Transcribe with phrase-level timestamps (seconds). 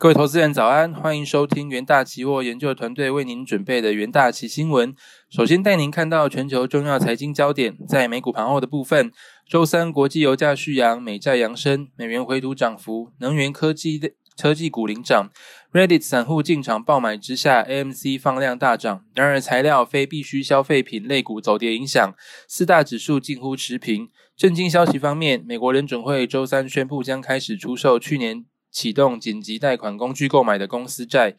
[0.00, 4.94] 各位投资人早安，欢迎收听元大期货研究团队为您准备的元大期新闻。
[5.28, 9.12] 首先带您看到全球重要财经焦点，在美股盘后的部分，
[9.46, 15.28] 周三国际油价续扬，美债扬升，美元回吐涨幅，能源科技的科技股领涨。
[15.70, 19.04] Reddit 散户进场爆买之下，AMC 放量大涨。
[19.14, 22.14] 然而，材料非必需消费品类股走跌影响，
[22.48, 24.08] 四大指数近乎持平。
[24.34, 28.46] 震惊消息方面，美国联准会周三宣布将开始出售去年。
[28.70, 31.34] 启动紧急贷款工具购买的公司债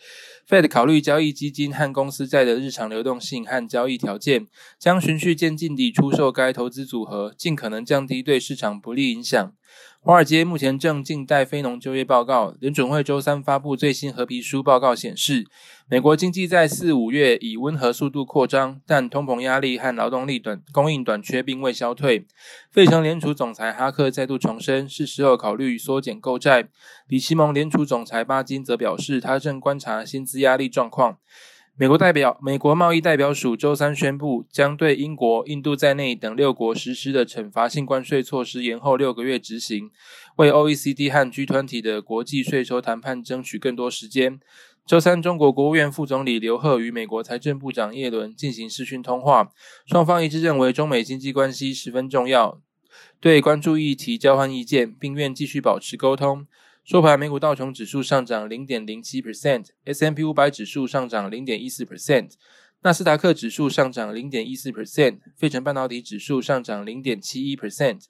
[0.48, 4.48] ，Fed 考虑交易基金和公司债的日常流动性和交易条件，
[4.78, 9.54] 将循序渐进地出售该投资组合，尽可能降低对市场不利影响。
[10.04, 12.56] 华尔街目前正静待非农就业报告。
[12.60, 15.46] 联准会周三发布最新合皮书报告显示，
[15.88, 22.26] 美国经济在四五月以温和速度扩张，但通膨压力和劳动力短供应短缺并未消退。
[22.72, 26.70] 费城联储总裁哈克再度重申，是时候考虑缩减购债。
[27.08, 31.20] 里奇蒙联储总裁巴金则表示，他正观察薪资压力状况。
[31.82, 39.90] 美国代表美国贸易代表署周三宣布，将对英国、印度在内等六国实施的惩罚性关税措施延后六个月执行，
[40.36, 44.40] 为 OECD 和 G20 的国际税收谈判争取更多时间。
[44.86, 49.52] 周三，中国国务院副总理刘鹤与美国财政部长耶伦进行视讯通话，
[49.88, 52.62] 双方一致认为中美经济关系十分重要，
[53.20, 56.46] 对关注议题交换意见，并愿继续保持沟通。
[56.84, 62.32] 收盘，美股道琼指数上涨零点零七 percent，S M P 五百指数上涨零点一四 percent，
[62.82, 68.06] 纳斯达克指数上涨零点一四 percent，费城半导体指数上涨零点七一 percent。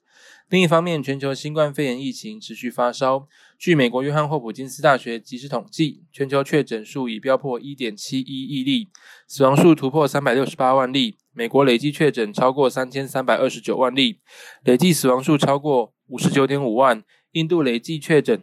[0.49, 3.27] 另一方面，全球新冠肺炎疫情持续发烧。
[3.59, 8.89] 据美国约翰霍普金斯大学即时统计，全球确诊数已飙破一点七一亿例，
[9.27, 11.17] 死亡数突破三百六十八万例。
[11.33, 14.21] 美国累计确诊超过三千三百二十九万例，
[14.63, 17.03] 累计死亡数超过五十九点五万。
[17.33, 18.41] 印度累计确诊。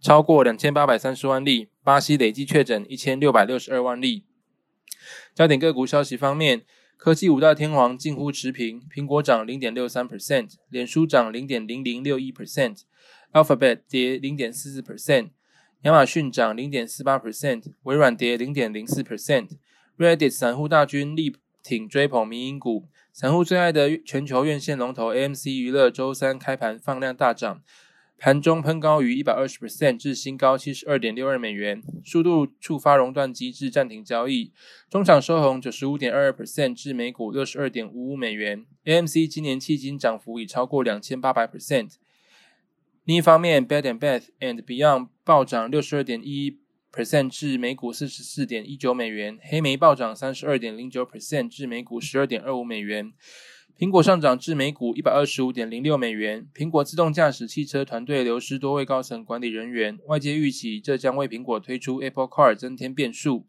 [0.00, 4.24] 超过两千八百三十万例，巴西累计确诊一千六百六十二万例。
[5.34, 6.62] 焦点个股消息方面，
[6.96, 15.30] 科技五大天王近乎持平，苹果涨零点六三 percent，脸书涨零点零零六一 percent，Alphabet 跌零点四四 percent，
[15.82, 19.48] 亚马逊涨零点四八 percent，微软跌零点零四 percent。
[19.96, 27.62] Reddit 散户大军力挺追捧民营股，散户最爱的全球院线龙头 AMC 娱乐周三开盘放量大涨。
[28.20, 34.52] 盘中喷高于一百二十 percent 至新高七十二点六二美元，速度触发熔断机制暂停交易。
[34.90, 38.66] 中场收红九十五点二二 percent 至每股六十二点五五美元。
[38.84, 41.92] AMC 今年迄今涨幅已超过两千八百 percent。
[43.04, 46.58] 另一方面，Bed and Bath and Beyond 暴涨六十二点一
[46.92, 53.12] percent 至每股四十四点一九美元，黑莓暴涨三十二点零九 percent 至每股十二点二五美元。
[53.78, 56.48] 苹果上涨至每股一百二十五点零六美元。
[56.52, 63.46] 苹果自动驾驶汽车团队流失多位高层管理人员，外界预期这将为苹果推出 Apple Car 增添变数。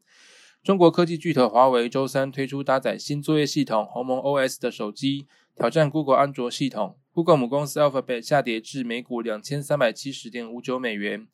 [0.62, 5.26] 中国科技巨头华为周三推出搭载新作业系统鸿蒙 OS 的手机，
[5.56, 7.00] 挑战 Google 安卓系统。
[7.12, 11.28] Google 母公司 Alphabet 下跌至每股两千三百七十点五九美元。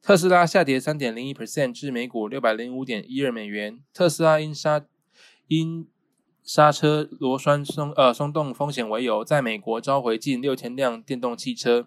[0.00, 3.80] 特斯拉下跌三点零一 percent 至每股六百零五点一二美元。
[3.92, 4.86] 特斯拉因杀
[5.48, 5.86] 因
[6.42, 11.86] 刹车螺栓松呃松动风险为由，在美国召回近六千辆电动汽车。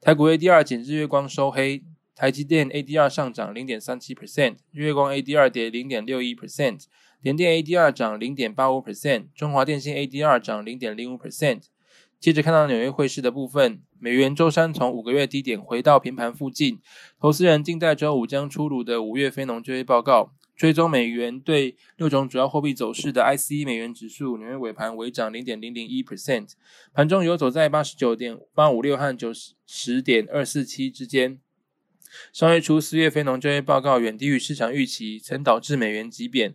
[0.00, 1.82] 台股 ADR 减日月光收黑，
[2.14, 6.84] 台积电 ADR 上涨零点三七 percent，日月光 ADR 跌零点六一 percent，
[7.22, 11.62] 联电 ADR 涨零点八五 percent，中华电信 ADR 涨零点零五 percent。
[12.20, 16.80] 接着看到纽约汇市的部分，美元周三从五个月低点回到平盘附近，
[17.20, 20.32] 投资人静待周五将出炉的五月非农就业报告。
[20.56, 26.52] 追踪美元对六种主要货币走势的 ICE 美元指数，纽约尾盘微涨零点零零一 percent，
[26.92, 29.32] 盘中游走在八十九点八五六和九
[29.66, 31.38] 十点二四七之间。
[32.32, 36.54] 上月初四月非农就业报告远低于市场预期，曾导致美元急贬。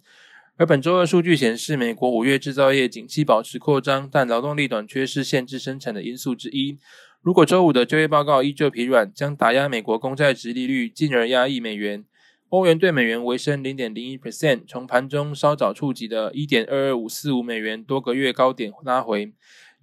[0.55, 6.77] 而本周二数据显示，美国五月制造业景气保持扩张，但劳动力短缺是限制生产的因素之一。
[7.21, 12.05] 如果周五的就业报告依旧疲软，将打压美国公债值利率，进而压抑美元。
[12.49, 19.31] 欧元对美元微升零点零一 percent，从盘中稍早触及的一点二二五四五美元多个月高点拉回。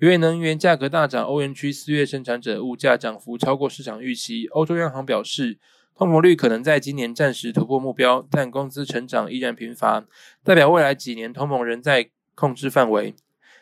[0.01, 4.47] 由于能源价格大涨，欧元区四月生产者物价涨幅超过市场预期。
[4.49, 5.61] 欧洲央行表示，
[5.95, 10.05] 通膨率可能在今年暂时突破目标，但工资成长依然贫乏，
[10.43, 13.15] 代表未来几年通膨仍在控制范围。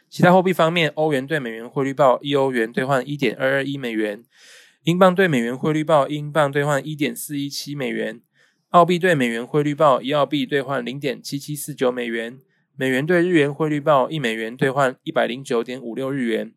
[0.09, 4.25] 其他货币方面，欧元对美元汇率报一欧元兑换一点二二一美元，
[4.85, 8.23] 英镑对美元汇率报英镑兑换一点四一七美元。
[8.75, 12.41] 澳币对美元汇率报一澳币兑换零点七七四九美元，
[12.75, 16.53] 美元对日元汇率报一美元兑换一百零九点五六日元。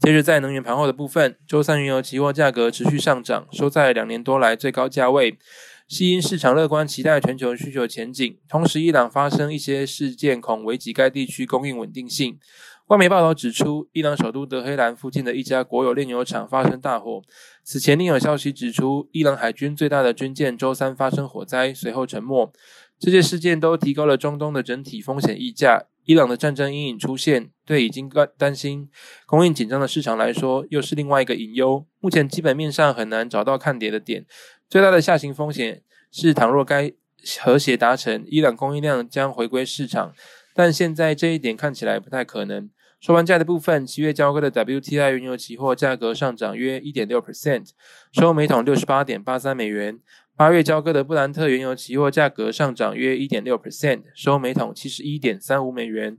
[0.00, 5.38] 接着在能源盘后的部分，周三原油期货价格持续上涨，收在两年多来最高价位。
[5.86, 12.40] 系因市场乐观期待全球需求前景，同时伊朗发生一些事件，恐危及该地区供应稳定性。
[12.86, 17.20] 外媒报道指出，伊朗首都德黑兰附近的一家国有炼油厂发生大火。
[17.64, 22.52] 此前另有消息指出，伊朗海军最大的军舰周三发生火灾，随后沉没。
[22.96, 25.86] 这些事件都提高了中东的整体风险溢价。
[26.04, 28.88] 伊朗的战争阴影出现，对已经担担心
[29.26, 31.84] 供应紧张的市场来说，又是另外一个隐忧。
[31.98, 34.24] 目前基本面上很难找到看跌的点。
[34.70, 35.82] 最大的下行风险
[36.12, 36.92] 是，倘若该
[37.40, 40.14] 和谐达成，伊朗供应量将回归市场，
[40.54, 42.70] 但现在这一点看起来不太可能。
[43.06, 47.70] 收盘价的部分，七月交割的 WTI 原油期货价格上涨约一点六 percent，
[48.10, 50.00] 收每桶六十八点八三美元。
[50.34, 56.18] 八月交割的布兰特原油期货价格上涨约一点六 percent，收每桶七十一点三五美元。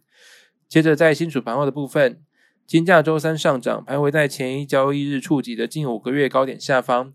[0.69, 2.21] 接着在新属盘后的部分，
[2.65, 7.13] 金价周三上涨，徘徊在前一交易日触及的近五个月高点下方。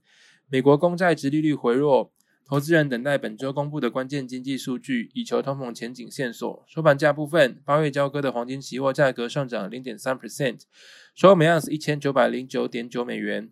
[0.51, 2.13] 美国公债值利率回落，
[2.53, 6.63] 投资人等待本周公布的关键经济数据，以求通膨前景线索。
[6.69, 10.61] 收盘价部分，八月交割的黄金期货价格上涨零点三 percent，
[11.15, 13.49] 收每盎司一千九百零九点九美元。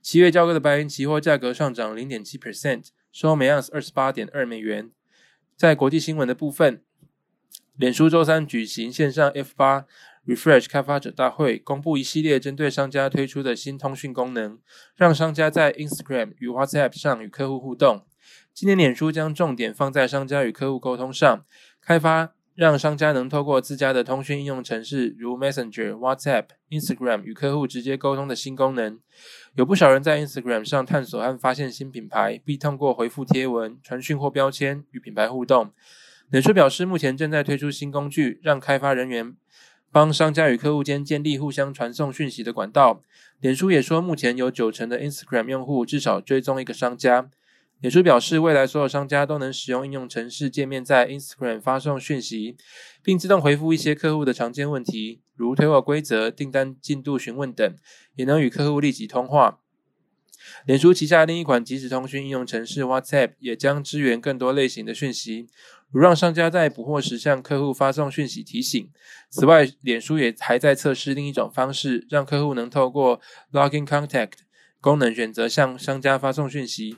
[0.00, 4.90] 七月交割的白银期货价格上涨零点七 percent，收每盎司二十八点二美元。
[5.56, 6.82] 在国际新闻的部分，
[7.76, 9.86] 脸书周三举行线上 F 八。
[10.26, 14.56] Refresh 开发者大会公布一系列针对商家推出的新通讯功能，
[14.94, 18.04] 让商家在 Instagram 与 WhatsApp 上与客户互动。
[18.54, 21.44] 今年脸书将重点放在商家与客户沟通上，
[21.80, 29.00] 开发让商家能透过自家的通讯应用程式，如 Messenger、WhatsApp、Instagram 与客户直接沟通的新功能。
[29.56, 35.72] 有不少人在 Instagram 上探索和发现新品牌，并通过回复贴文、传讯或标签与品牌互动。
[36.30, 39.34] 脸书表示，目前正在推出新工具，让开发人员。
[39.92, 43.02] 帮商家与客户间建立互相传送讯息的管道。
[43.40, 47.28] 脸书也说，目前有九成的 Instagram 用户至少追踪一个商家。
[47.80, 52.56] 脸书表示，未来所有商家都能使用应用程式界面在 Instagram 发送讯息，
[53.02, 57.76] 并自动回复一些客户的常见问题，如退货规则、订单进度询问等，
[58.14, 59.58] 也能与客户立即通话。
[60.64, 65.48] 脸书旗下另一款即时通讯应用程式 WhatsApp 也将支援更多类型的讯息。
[65.92, 68.90] 如让商家在补货时向客户发送讯息提醒。
[69.28, 73.20] 此外，脸书也还在测试另一种方式，让客户能透过
[73.52, 74.32] Login Contact
[74.80, 76.96] 功能选择向商家发送讯息。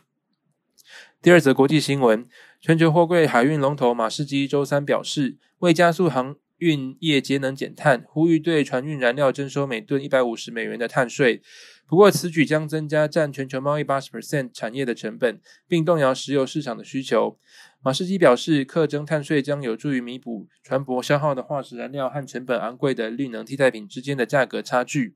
[1.20, 2.28] 第二则国际新闻：
[2.60, 11.42] 全球货柜海运龙头马士基周三表示，为加速航运业节能减碳，呼吁对船运燃料征收每吨一百五十美元的碳税。
[11.86, 17.38] 不过，此举将增加占全球贸易八十 percent 产业的成本，并动摇石油市场的需求。
[17.84, 25.14] 马士基表示，课征碳税将有助于弥补船舶消耗的化石燃料和成本昂贵的绿能替代品之间的价格差距。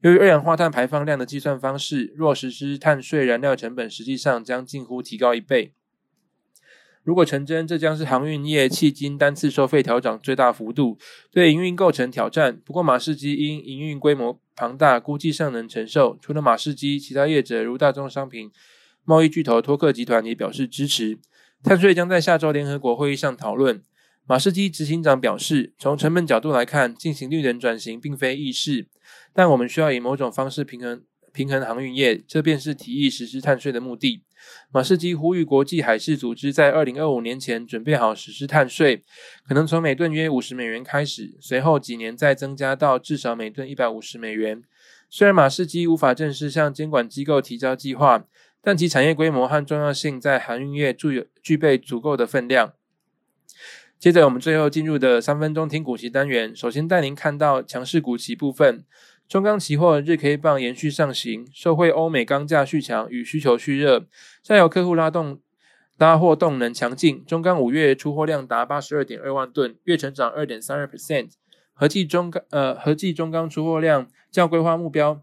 [0.00, 5.74] 由于二氧化碳排放量的计算方式，若实施碳税，燃料成本实际上将近乎提高一倍。
[7.02, 10.96] 如果成真，这将是航运业迄今单次收费调整最大幅度，
[11.30, 12.58] 对营运构成挑战。
[12.64, 16.16] 不过，马士基因营运规模庞大，估计尚能承受。
[16.22, 18.50] 除了马士基，其他业者如大宗商品
[19.04, 21.18] 贸易巨头托克集团也表示支持。
[21.66, 23.82] 碳税将在下周联合国会议上讨论。
[24.24, 28.86] 马士基执行长表示，从成本角度来看，进行绿能转型并非易事，
[29.34, 31.02] 但我们需要以某种方式平衡
[31.32, 34.22] 平衡航运业，这便是提议实施碳税的目的。
[34.70, 39.02] 马士基呼吁国际海事组织在二零二五年前准备好实施碳税，
[39.48, 44.62] 可能从每吨约五十美元开始，随后几年再增加到至少每吨一百五十美元。
[45.10, 48.24] 虽然马士基无法正式向监管机构提交计划，
[48.66, 52.72] 但其产业规模和重要性在航运业具有具备足够的分量。
[53.96, 58.84] 接着，我们最后进入的三分钟听股息单元，首先带您看到强势股息部分。
[59.28, 64.04] 中钢期货日 K 棒延续上行，受惠欧美钢价续强与需求续热，
[64.42, 65.40] 下游客户拉动
[65.96, 67.24] 拉货动能强劲。
[67.24, 71.30] 中钢五月出货量达八十二点二万吨，月成长二点三二 percent，
[71.72, 75.22] 合计中钢呃合计中钢出货量较规划目标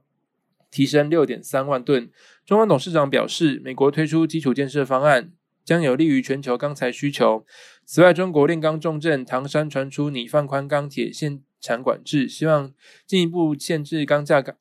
[0.73, 2.09] 提升六点三万吨。
[2.45, 5.31] 中钢董事长表示，美国推出基础建设方案
[5.63, 7.45] 将有利于全球钢材需求。
[7.85, 11.41] 此外，中国炼钢重镇唐山传出拟放宽钢铁限。
[11.65, 12.73] 产管制，希望
[13.05, 14.53] 进一步限制钢价钢，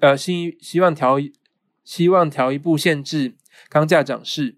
[0.00, 1.18] 呃，希希望调
[1.84, 3.34] 希望调一步限制
[3.68, 4.56] 钢价涨势，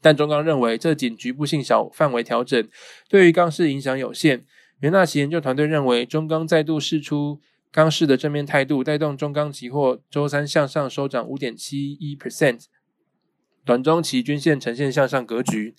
[0.00, 2.66] 但中钢认为这仅局部性小范围调整，
[3.10, 4.46] 对于钢市影响有限。
[4.78, 7.38] 元大奇研究团队认为，中钢再度释出
[7.72, 12.64] 钢市的正面态度，带动中钢期货周三向上收涨五点七一 percent，
[13.64, 15.76] 短中期均线呈现向上格局。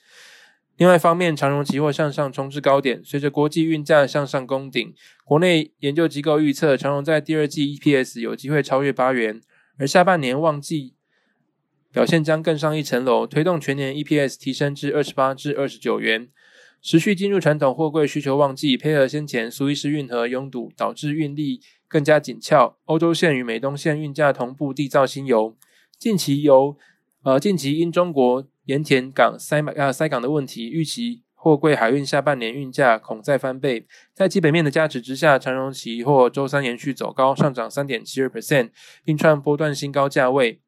[0.78, 4.94] 另外一方面，长荣期货向上冲至高点，随着国际运价向上攻顶，
[5.26, 9.42] 国内研究机构预测长荣在第二季 EPS 有机会超越八元，
[9.78, 10.96] 而下半年旺季
[11.92, 16.30] 表现将更上一层楼，推动全年 EPS 提升至二十八至二十九元。
[16.82, 22.78] 持续进入传统货柜需求旺季，配合先前苏伊士运河拥堵，导致运力更加紧俏。
[22.86, 25.58] 欧洲线与美东线运价同步缔造新油。
[26.00, 26.78] 近期由
[27.24, 33.86] 呃近期因中国盐田港塞呃塞港的问题，预期货柜海运下半年运价恐再翻倍。
[34.14, 38.70] 在基本面的加持之下，长荣旗货周三延续走高，上涨三点七二 percent，
[39.04, 40.62] 并创波段新高价位。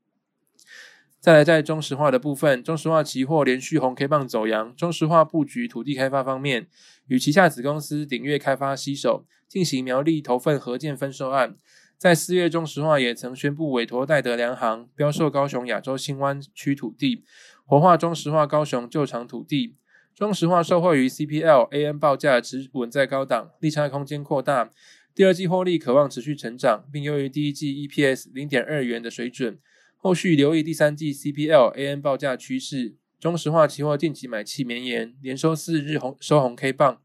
[1.24, 4.76] 再来，在中石化的部分，中石化期货连续红 K 棒走阳。
[4.76, 6.68] 中石化布局土地开发方面，
[7.08, 11.56] 与旗下子公司鼎越开发携手进行苗栗投份合建分售案。
[11.98, 17.24] 在四月，中石化也曾宣布委托戴德梁行标售高雄亚洲新湾区土地，
[17.66, 19.78] 活化中石化高雄旧厂土地。
[20.14, 24.72] 中石化受惠于 CPL、AN 报价持稳在高档，利差空间扩大，
[25.16, 29.58] 第二季获利渴望持续成长，并优于第一季 EPS 零点二元的水准。
[30.04, 37.02] 后续留意第三季 CPL AN 报价趋势，中石化期货近期买气绵延，连收四日红收红 K 棒，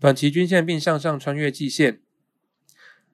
[0.00, 2.00] 短期均线并向上穿越季线。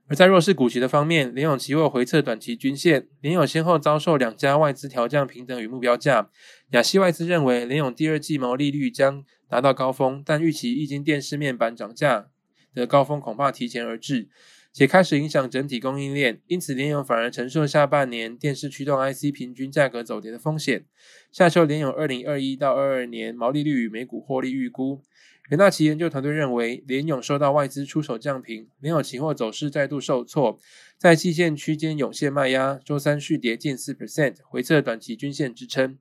[0.07, 6.31] 而在弱势股息的方面，联永期货回测短期均线，联永先后遭受两家外资调降平等与目标价。
[6.71, 12.29] 亚细外资认为联永第二季毛利率将达到高峰，但预期液晶电视面板涨价
[12.73, 14.29] 的高峰恐怕提前而至。
[14.75, 20.85] 且开始影响整体供应链，因此联咏反而承受下半年电视驱动 IC 平均价格走跌的风险。
[21.31, 25.01] 下周联咏二零二一到二二年毛利率与每股获利预估，
[25.49, 30.59] 元大旗研究团队认为联咏受到外资出手降平，联咏期货走势再度受挫，
[30.99, 35.97] 在季线区间涌现卖压，周三续跌近四 percent，回测短期均线支撑。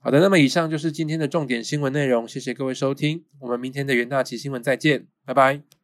[0.00, 5.81] 好的，那么以上就是今天的重点新闻内容，谢谢各位收听，我们明天的元大旗新闻再见，拜拜。